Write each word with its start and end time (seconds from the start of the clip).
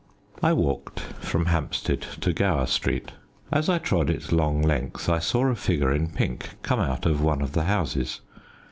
I 0.41 0.51
walked 0.53 0.99
from 1.19 1.45
Hampstead 1.45 2.01
to 2.21 2.33
Gower 2.33 2.65
Street. 2.65 3.11
As 3.51 3.69
I 3.69 3.77
trod 3.77 4.09
its 4.09 4.31
long 4.31 4.63
length, 4.63 5.07
I 5.07 5.19
saw 5.19 5.45
a 5.45 5.55
figure 5.55 5.93
in 5.93 6.09
pink 6.09 6.57
come 6.63 6.79
out 6.79 7.05
of 7.05 7.21
one 7.21 7.43
of 7.43 7.51
the 7.51 7.65
houses. 7.65 8.21